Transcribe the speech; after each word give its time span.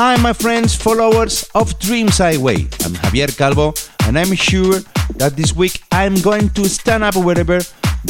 Hi, 0.00 0.14
my 0.22 0.32
friends, 0.32 0.76
followers 0.76 1.42
of 1.56 1.76
Dreams 1.80 2.18
Highway. 2.18 2.68
I'm 2.84 2.94
Javier 3.02 3.36
Calvo, 3.36 3.74
and 4.06 4.16
I'm 4.16 4.32
sure 4.32 4.78
that 5.16 5.34
this 5.34 5.56
week 5.56 5.82
I'm 5.90 6.14
going 6.20 6.50
to 6.50 6.68
stand 6.68 7.02
up 7.02 7.16
wherever 7.16 7.58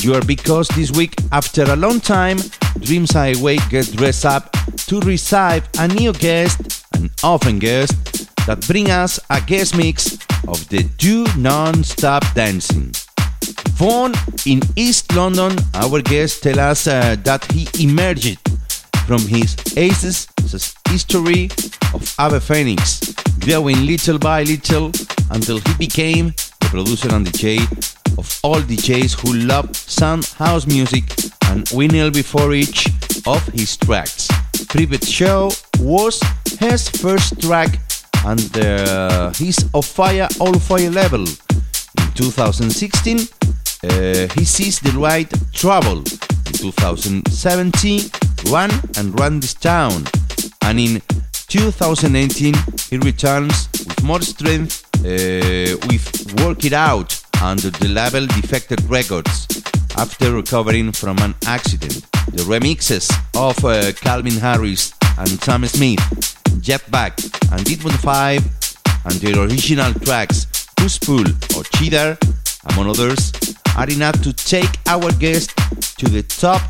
you 0.02 0.12
are 0.14 0.20
because 0.20 0.68
this 0.76 0.90
week, 0.92 1.14
after 1.32 1.62
a 1.62 1.76
long 1.76 2.00
time, 2.00 2.36
Dreams 2.78 3.12
Highway 3.12 3.56
gets 3.70 3.90
dressed 3.90 4.26
up 4.26 4.52
to 4.88 5.00
receive 5.00 5.66
a 5.78 5.88
new 5.88 6.12
guest, 6.12 6.84
an 6.92 7.08
often 7.24 7.58
guest, 7.58 7.94
that 8.46 8.66
bring 8.66 8.90
us 8.90 9.18
a 9.30 9.40
guest 9.40 9.74
mix 9.74 10.18
of 10.46 10.68
the 10.68 10.82
Do 10.98 11.24
Non-Stop 11.38 12.22
Dancing. 12.34 12.92
Born 13.78 14.12
in 14.44 14.60
East 14.76 15.16
London, 15.16 15.56
our 15.72 16.02
guest 16.02 16.42
tell 16.42 16.60
us 16.60 16.86
uh, 16.86 17.16
that 17.24 17.50
he 17.50 17.66
emerged 17.82 18.38
from 19.06 19.20
his 19.20 19.56
aces 19.74 20.28
history 20.90 21.48
Ave 22.20 22.40
Phoenix, 22.40 23.14
growing 23.38 23.86
little 23.86 24.18
by 24.18 24.42
little 24.42 24.90
until 25.30 25.58
he 25.58 25.74
became 25.78 26.34
the 26.60 26.66
producer 26.68 27.14
and 27.14 27.24
DJ 27.24 27.60
of 28.18 28.40
all 28.42 28.60
DJs 28.60 29.20
who 29.20 29.46
love 29.46 29.76
sound 29.76 30.24
house 30.36 30.66
music 30.66 31.04
and 31.50 31.64
vinyl 31.66 32.12
before 32.12 32.52
each 32.54 32.88
of 33.24 33.46
his 33.54 33.76
tracks. 33.76 34.26
Private 34.68 35.06
Show 35.06 35.52
was 35.78 36.20
his 36.58 36.88
first 36.88 37.40
track 37.40 37.78
and 38.26 38.58
uh, 38.58 39.30
his 39.34 39.56
of 39.72 39.86
fire 39.86 40.26
all 40.40 40.58
fire 40.58 40.90
level. 40.90 41.20
In 41.20 42.12
2016, 42.16 43.18
uh, 43.18 44.28
he 44.34 44.44
sees 44.44 44.80
the 44.80 44.92
right 44.98 45.32
trouble. 45.52 45.98
In 45.98 46.52
2017, 46.52 48.10
Run 48.50 48.70
and 48.96 49.18
Run 49.20 49.38
This 49.38 49.54
Town. 49.54 50.02
And 50.62 50.80
in 50.80 51.00
2018, 51.48 52.54
he 52.90 52.98
returns 52.98 53.68
with 53.72 54.02
more 54.02 54.20
strength 54.20 54.84
uh, 54.98 55.76
with 55.88 56.42
Work 56.42 56.64
It 56.66 56.74
Out 56.74 57.18
under 57.42 57.70
the 57.70 57.88
label 57.88 58.26
Defected 58.26 58.82
Records 58.84 59.46
after 59.96 60.34
recovering 60.34 60.92
from 60.92 61.16
an 61.20 61.34
accident. 61.46 62.06
The 62.32 62.42
remixes 62.42 63.10
of 63.34 63.64
uh, 63.64 63.92
Calvin 63.92 64.36
Harris 64.36 64.92
and 65.16 65.28
Sam 65.42 65.64
Smith, 65.66 66.00
Jetback 66.60 67.16
and 67.50 67.64
Deadwood 67.64 67.98
5 67.98 68.76
and 69.06 69.14
their 69.14 69.42
original 69.42 69.94
tracks 69.94 70.44
Pushpull 70.76 71.26
or 71.56 71.64
Cheater, 71.78 72.18
among 72.70 72.90
others, 72.90 73.32
are 73.74 73.88
enough 73.88 74.20
to 74.20 74.34
take 74.34 74.68
our 74.86 75.10
guest 75.12 75.56
to 75.96 76.10
the 76.10 76.22
top 76.24 76.60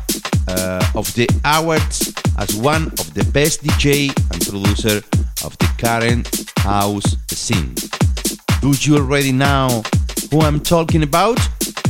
uh, 0.47 0.81
of 0.95 1.13
the 1.15 1.27
awards 1.43 2.13
as 2.39 2.55
one 2.55 2.85
of 2.99 3.13
the 3.13 3.23
best 3.33 3.61
DJ 3.63 4.07
and 4.31 4.41
producer 4.47 4.97
of 5.45 5.57
the 5.57 5.69
current 5.77 6.25
house 6.59 7.15
scene. 7.27 7.75
Do 8.61 8.73
you 8.79 8.97
already 8.97 9.33
know 9.33 9.83
who 10.31 10.41
I'm 10.41 10.61
talking 10.61 11.03
about? 11.03 11.37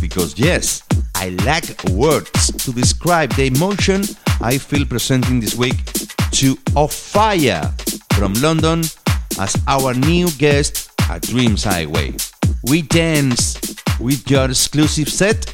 Because 0.02 0.38
yes, 0.40 0.84
I 1.16 1.30
lack 1.46 1.64
words 1.92 2.52
to 2.64 2.74
describe 2.74 3.32
the 3.34 3.46
emotion 3.46 4.04
I 4.42 4.58
feel 4.58 4.86
presenting 4.86 5.40
this 5.40 5.56
week 5.56 5.84
to 6.32 6.56
Offaiah 6.76 7.70
from 8.14 8.34
London 8.36 8.80
as 9.40 9.56
our 9.68 9.94
new 9.94 10.32
guest 10.32 10.90
at 11.10 11.22
Dreams 11.24 11.64
Highway. 11.64 12.14
We 12.64 12.82
dance 12.82 13.60
with 14.00 14.30
your 14.30 14.50
exclusive 14.50 15.10
set. 15.10 15.46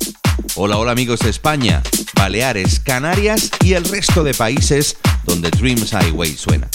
Hola, 0.58 0.78
hola 0.78 0.94
amigos 0.94 1.20
de 1.20 1.32
España, 1.32 1.84
Baleares, 2.14 2.80
Canarias 2.80 3.52
y 3.60 3.74
el 3.74 3.84
resto 3.84 4.24
de 4.24 4.34
países 4.34 4.96
donde 5.26 5.52
Dreams 5.52 5.92
Highway 5.92 6.38
suena. 6.38 6.70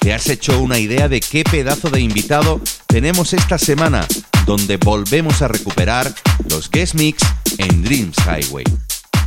¿Te 0.00 0.14
has 0.14 0.28
hecho 0.30 0.58
una 0.58 0.78
idea 0.78 1.10
de 1.10 1.20
qué 1.20 1.44
pedazo 1.44 1.90
de 1.90 2.00
invitado 2.00 2.62
tenemos 2.86 3.34
esta 3.34 3.58
semana, 3.58 4.06
donde 4.46 4.78
volvemos 4.78 5.42
a 5.42 5.48
recuperar 5.48 6.10
los 6.48 6.70
guest 6.70 6.94
mix 6.94 7.22
en 7.58 7.82
Dreams 7.82 8.16
Highway? 8.20 8.64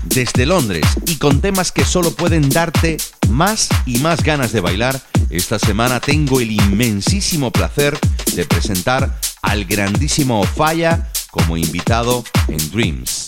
Desde 0.06 0.48
Londres 0.48 0.88
y 1.06 1.18
con 1.18 1.40
temas 1.40 1.72
que 1.72 1.86
solo 1.86 2.10
pueden 2.10 2.50
darte 2.50 2.98
más 3.30 3.70
y 3.86 4.00
más 4.00 4.24
ganas 4.24 4.52
de 4.52 4.62
bailar, 4.62 5.00
esta 5.30 5.60
semana 5.60 6.00
tengo 6.00 6.40
el 6.42 6.52
inmensísimo 6.52 7.52
placer 7.52 8.00
de 8.34 8.46
presentar 8.46 9.20
al 9.44 9.66
grandísimo 9.66 10.44
Falla 10.44 11.12
como 11.30 11.56
invitado 11.56 12.24
en 12.48 12.72
Dreams. 12.72 13.28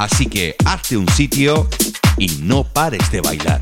Así 0.00 0.24
que 0.24 0.56
hazte 0.64 0.96
un 0.96 1.06
sitio 1.10 1.68
y 2.16 2.28
no 2.40 2.64
pares 2.64 3.12
de 3.12 3.20
bailar. 3.20 3.60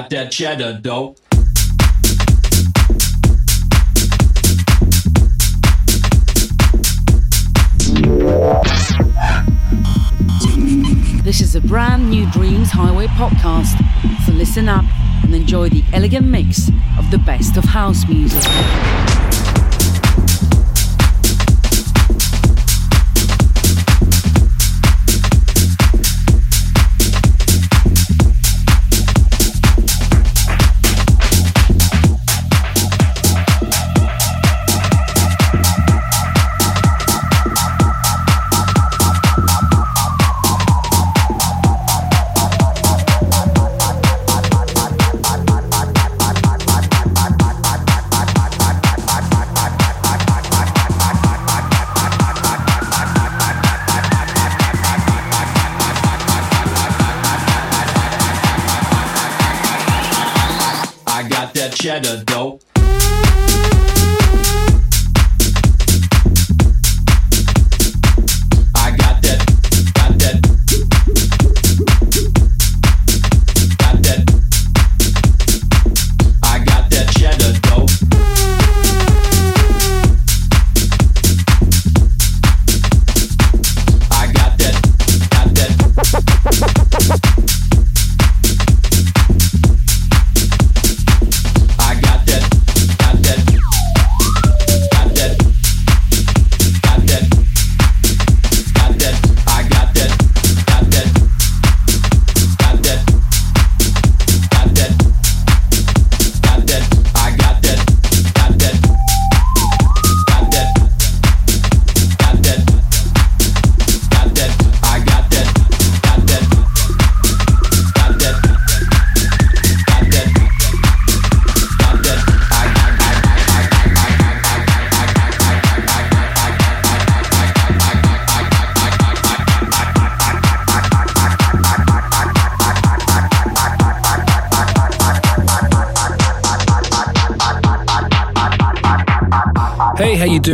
Got 0.00 0.08
that 0.08 0.32
cheddar 0.32 0.78
dough. 0.80 1.14
This 11.22 11.42
is 11.42 11.54
a 11.54 11.60
brand 11.60 12.08
new 12.08 12.30
Dreams 12.30 12.70
Highway 12.70 13.08
podcast. 13.08 13.76
So 14.24 14.32
listen 14.32 14.70
up 14.70 14.84
and 15.22 15.34
enjoy 15.34 15.68
the 15.68 15.84
elegant 15.92 16.26
mix 16.26 16.68
of 16.98 17.10
the 17.10 17.18
best 17.18 17.58
of 17.58 17.64
house 17.64 18.08
music. 18.08 18.40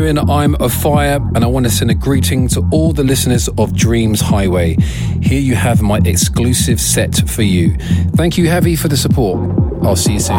I'm 0.06 0.54
Offaiah, 0.54 1.16
and 1.34 1.42
I 1.42 1.48
want 1.48 1.66
to 1.66 1.70
send 1.70 1.90
a 1.90 1.94
greeting 1.94 2.46
to 2.50 2.64
all 2.70 2.92
the 2.92 3.02
listeners 3.02 3.48
of 3.58 3.74
Dreams 3.74 4.20
Highway. 4.20 4.76
Here 5.20 5.40
you 5.40 5.56
have 5.56 5.82
my 5.82 5.98
exclusive 6.04 6.80
set 6.80 7.28
for 7.28 7.42
you. 7.42 7.74
Thank 8.14 8.38
you, 8.38 8.44
Javi, 8.44 8.78
for 8.78 8.86
the 8.86 8.96
support. 8.96 9.50
I'll 9.82 9.96
see 9.96 10.12
you 10.12 10.20
soon. 10.20 10.36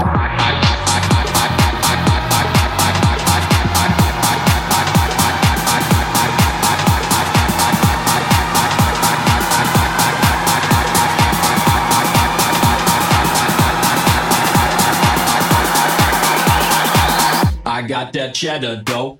I 17.66 17.86
got 17.86 18.14
that 18.14 18.34
cheddar 18.34 18.78
dough. 18.78 19.20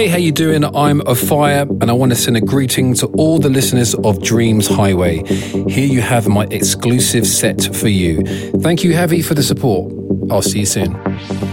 Hey, 0.00 0.08
how 0.08 0.16
you 0.16 0.32
doing? 0.32 0.64
I'm 0.64 1.02
Offaiah, 1.02 1.68
and 1.82 1.90
I 1.90 1.92
want 1.92 2.10
to 2.10 2.16
send 2.16 2.34
a 2.34 2.40
greeting 2.40 2.94
to 2.94 3.06
all 3.18 3.38
the 3.38 3.50
listeners 3.50 3.94
of 3.96 4.22
Dreams 4.22 4.66
Highway. 4.66 5.22
Here 5.26 5.84
you 5.84 6.00
have 6.00 6.26
my 6.26 6.46
exclusive 6.50 7.26
set 7.26 7.62
for 7.76 7.88
you. 7.88 8.22
Thank 8.62 8.82
you, 8.82 8.92
Javi, 8.92 9.22
for 9.22 9.34
the 9.34 9.42
support. 9.42 9.92
I'll 10.30 10.40
see 10.40 10.60
you 10.60 10.64
soon. 10.64 11.49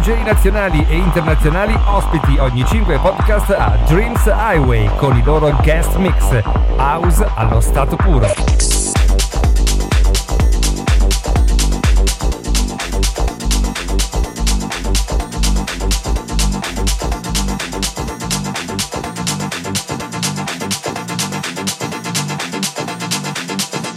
DJ 0.00 0.24
nazionali 0.24 0.86
e 0.88 0.96
internazionali 0.96 1.78
ospiti 1.84 2.38
ogni 2.38 2.64
5 2.64 2.98
podcast 3.00 3.50
a 3.50 3.76
Dreams 3.86 4.24
Highway 4.24 4.88
con 4.96 5.14
i 5.14 5.22
loro 5.22 5.54
guest 5.60 5.94
mix. 5.96 6.42
House 6.78 7.22
allo 7.34 7.60
stato 7.60 7.96
puro. 7.96 8.26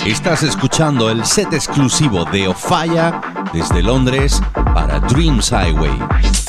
Estás 0.06 0.44
escuchando 0.44 1.10
el 1.10 1.24
set 1.24 1.54
exclusivo 1.54 2.26
de 2.26 2.50
Ofaya 2.50 3.33
desde 3.54 3.84
Londres 3.84 4.42
para 4.74 5.00
Dreams 5.00 5.52
Highway. 5.52 6.43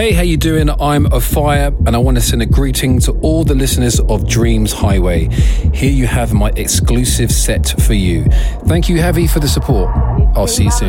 Hey, 0.00 0.12
how 0.12 0.22
you 0.22 0.38
doing? 0.38 0.70
I'm 0.70 1.04
Offaiah 1.04 1.76
and 1.86 1.94
I 1.94 1.98
want 1.98 2.16
to 2.16 2.22
send 2.22 2.40
a 2.40 2.46
greeting 2.46 3.00
to 3.00 3.12
all 3.20 3.44
the 3.44 3.54
listeners 3.54 4.00
of 4.00 4.26
Dreams 4.26 4.72
Highway. 4.72 5.28
Here 5.74 5.90
you 5.90 6.06
have 6.06 6.32
my 6.32 6.48
exclusive 6.56 7.30
set 7.30 7.74
for 7.82 7.92
you. 7.92 8.24
Thank 8.64 8.88
you, 8.88 8.96
Javi, 8.96 9.28
for 9.28 9.40
the 9.40 9.48
support. 9.48 9.94
I'll 10.34 10.46
see 10.46 10.64
you 10.64 10.70
soon. 10.70 10.88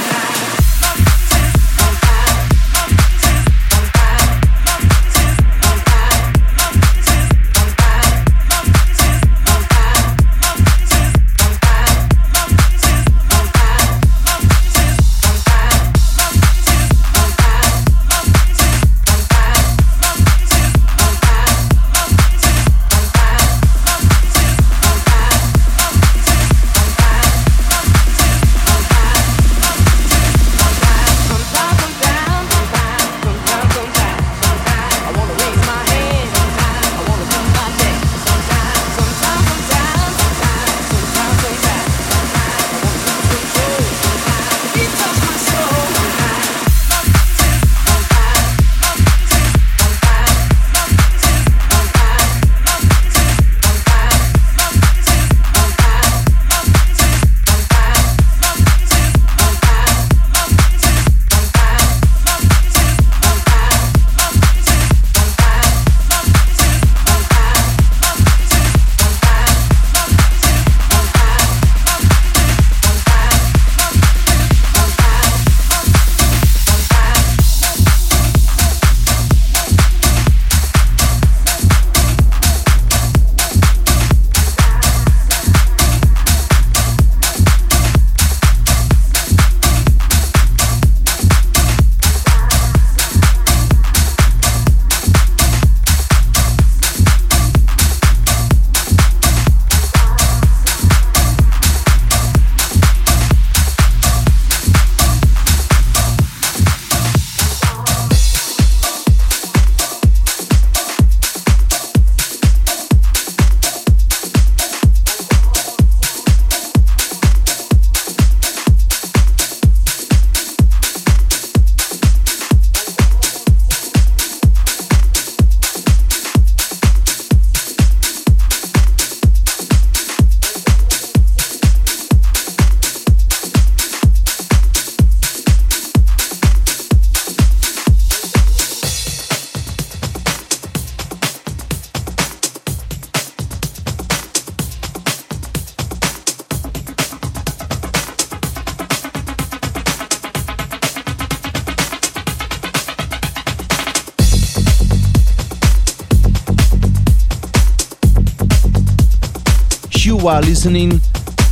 listening 160.63 160.89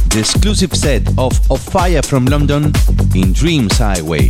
the 0.09 0.19
exclusive 0.19 0.71
set 0.75 1.01
of 1.17 1.33
Offaiah 1.49 2.05
from 2.05 2.25
London 2.27 2.71
in 3.15 3.33
Dreams 3.33 3.75
Highway. 3.79 4.29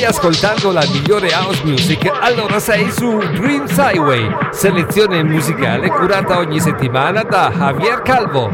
Ascoltando 0.00 0.72
la 0.72 0.84
migliore 0.90 1.28
house 1.28 1.62
music, 1.64 2.10
allora 2.20 2.58
sei 2.58 2.90
su 2.90 3.18
Dreams 3.18 3.76
Highway, 3.76 4.26
selezione 4.50 5.22
musicale 5.22 5.88
curata 5.88 6.38
ogni 6.38 6.58
settimana 6.58 7.22
da 7.22 7.52
Javier 7.54 8.00
Calvo. 8.00 8.50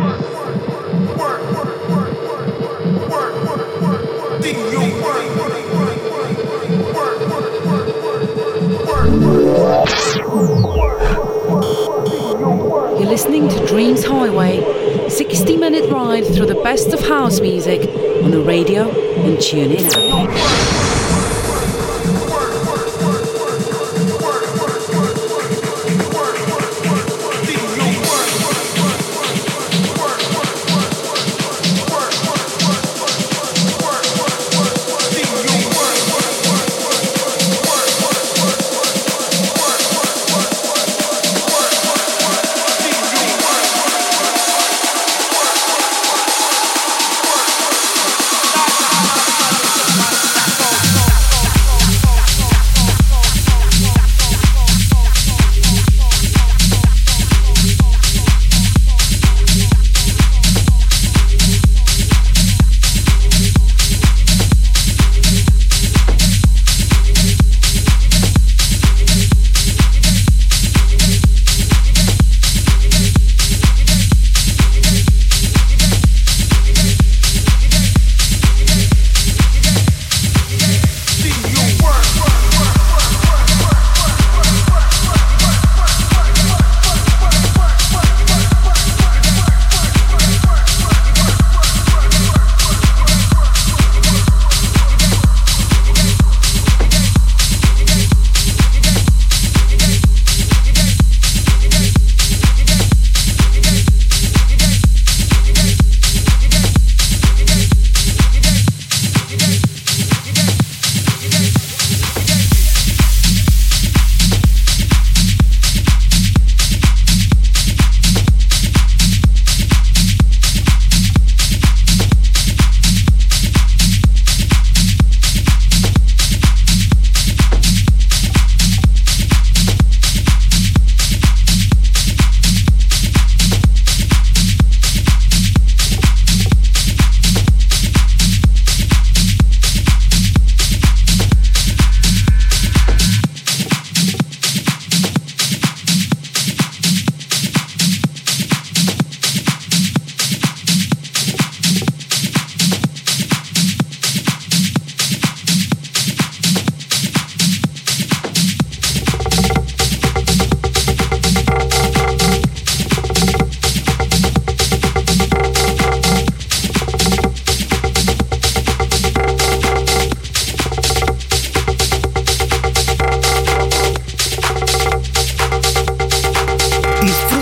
You're 12.98 13.08
listening 13.08 13.48
to 13.48 13.64
Dreams 13.64 14.04
Highway, 14.04 15.08
60 15.08 15.56
minute 15.56 15.88
ride 15.88 16.24
through 16.24 16.46
the 16.46 16.60
best 16.62 16.92
of 16.92 17.00
house 17.00 17.40
music 17.40 17.88
on 18.24 18.32
the 18.32 18.42
radio 18.42 18.90
and 19.24 19.40
tune 19.40 19.70
in 19.70 19.86
app. 19.86 20.77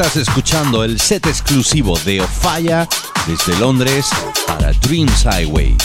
Estás 0.00 0.16
escuchando 0.16 0.82
el 0.82 0.98
set 0.98 1.26
exclusivo 1.26 1.98
de 2.06 2.22
Ofaya 2.22 2.88
desde 3.26 3.54
Londres 3.60 4.08
para 4.46 4.72
Dreams 4.72 5.26
Highway. 5.26 5.76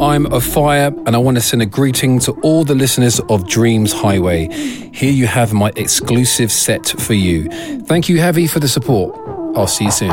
I'm 0.00 0.26
Offaiah, 0.26 0.88
and 1.06 1.14
I 1.14 1.18
want 1.18 1.36
to 1.36 1.40
send 1.40 1.62
a 1.62 1.66
greeting 1.66 2.18
to 2.20 2.32
all 2.42 2.64
the 2.64 2.74
listeners 2.74 3.20
of 3.28 3.46
Dreams 3.48 3.92
Highway. 3.92 4.48
Here 4.92 5.12
you 5.12 5.26
have 5.26 5.52
my 5.52 5.72
exclusive 5.76 6.50
set 6.50 6.86
for 6.88 7.14
you. 7.14 7.48
Thank 7.82 8.08
you, 8.08 8.16
Javi, 8.16 8.50
for 8.50 8.58
the 8.58 8.68
support. 8.68 9.14
I'll 9.56 9.68
see 9.68 9.84
you 9.84 9.90
soon. 9.92 10.10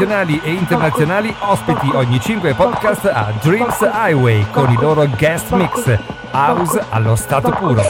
nazionali 0.00 0.40
e 0.42 0.52
internazionali 0.52 1.34
ospiti 1.40 1.90
ogni 1.92 2.18
5 2.18 2.54
podcast 2.54 3.04
a 3.04 3.34
Dreams 3.42 3.78
Highway 3.80 4.46
con 4.50 4.70
i 4.70 4.76
loro 4.80 5.06
guest 5.18 5.50
mix 5.50 5.98
house 6.30 6.82
allo 6.88 7.14
stato 7.16 7.50
puro. 7.50 7.82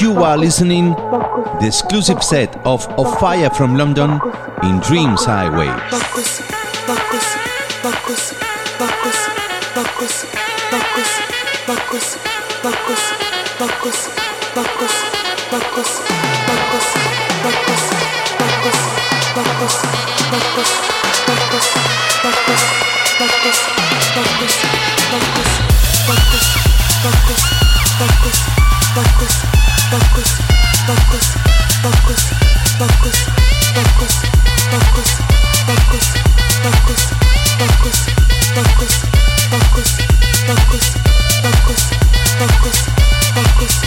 You 0.00 0.24
are 0.24 0.38
listening 0.38 0.94
the 1.58 1.66
exclusive 1.66 2.22
set 2.22 2.58
of 2.64 2.88
Of 2.96 3.18
Fire 3.18 3.50
from 3.50 3.76
London 3.76 4.18
in 4.62 4.80
Dreams 4.80 5.26
Highway. 5.26 5.68
Bacos, 5.90 6.40
Bacos, 6.86 7.36
Bacos, 7.82 8.34
Bacos. 14.54 15.19
focus, 15.82 16.86
focus, 17.42 17.82
focus, 38.54 39.00
focus, 39.50 39.90
focus. 40.46 41.29
Focus, 41.40 41.88
focus, 42.38 42.76
focus, 43.00 43.80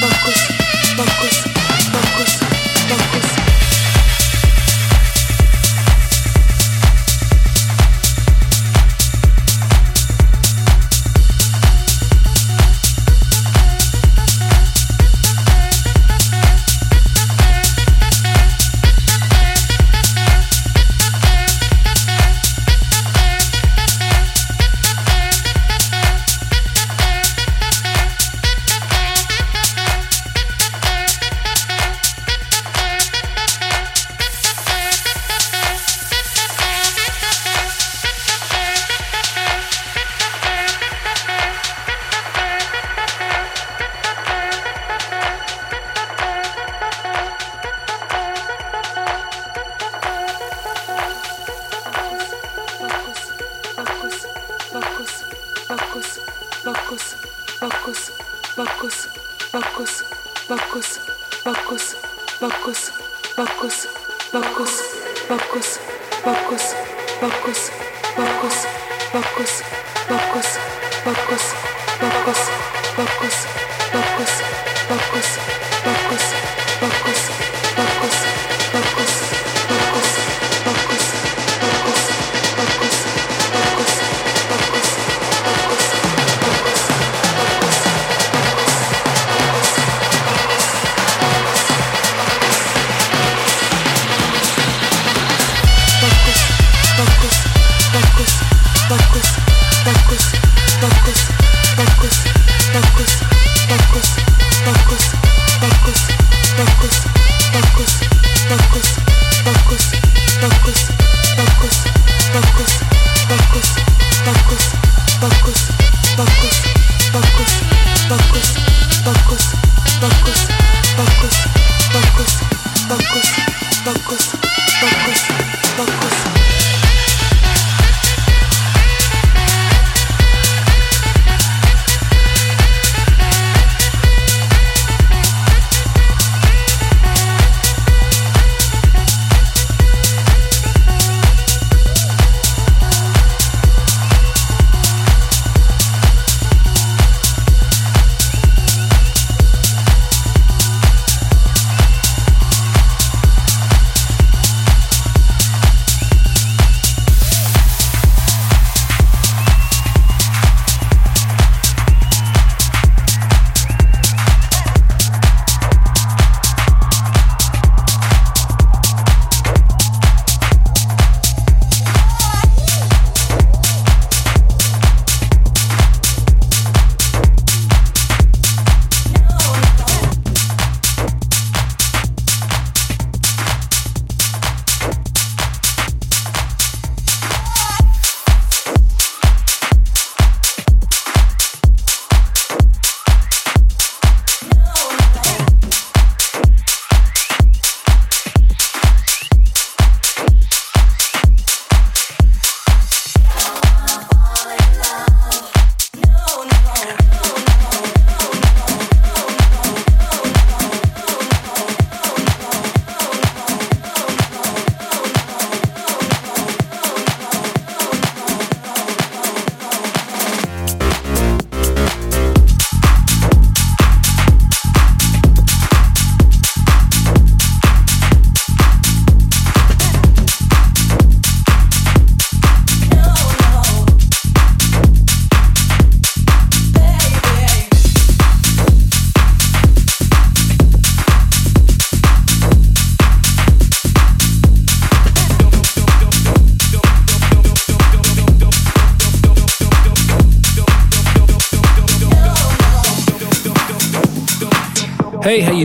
focus, 0.00 0.46
focus. 0.96 1.55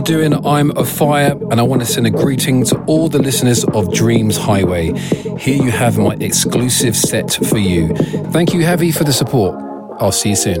Doing? 0.04 0.34
I'm 0.44 0.70
Offaiah, 0.72 1.40
and 1.52 1.60
I 1.60 1.62
want 1.62 1.80
to 1.80 1.86
send 1.86 2.06
a 2.08 2.10
greeting 2.10 2.64
to 2.64 2.78
all 2.84 3.08
the 3.08 3.20
listeners 3.20 3.62
of 3.64 3.92
Dreams 3.94 4.36
Highway. 4.36 4.92
Here 5.38 5.62
you 5.62 5.70
have 5.70 5.96
my 5.96 6.14
exclusive 6.14 6.96
set 6.96 7.32
for 7.32 7.58
you. 7.58 7.94
Thank 8.32 8.52
you, 8.52 8.60
Javi, 8.60 8.92
for 8.92 9.04
the 9.04 9.12
support. 9.12 9.54
I'll 10.00 10.10
see 10.10 10.30
you 10.30 10.36
soon. 10.36 10.60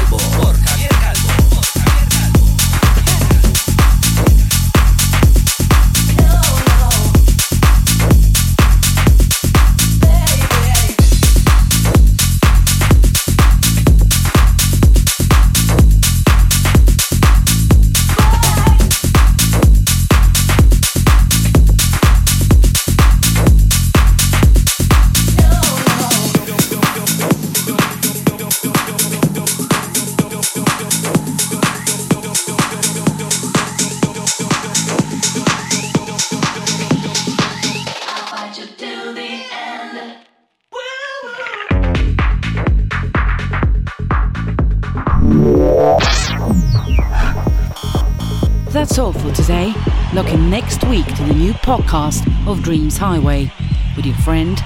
Podcast 51.71 52.27
of 52.51 52.61
Dreams 52.61 52.97
Highway 52.97 53.49
with 53.95 54.05
your 54.05 54.15
friend. 54.17 54.61